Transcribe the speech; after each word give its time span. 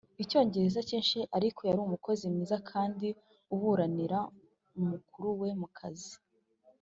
Icyongereza 0.23 0.79
cyinshi 0.89 1.19
ariko 1.37 1.59
yari 1.69 1.79
umukozi 1.83 2.23
mwiza 2.33 2.57
kandi 2.69 3.07
ubanirana 3.53 4.31
n 4.75 4.77
umukuru 4.85 5.27
we 5.41 5.49
mu 5.61 5.69
kazi 5.77 6.13